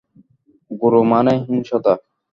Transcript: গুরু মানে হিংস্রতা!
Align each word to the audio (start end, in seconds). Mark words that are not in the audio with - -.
গুরু 0.71 1.01
মানে 1.11 1.33
হিংস্রতা! 1.45 1.93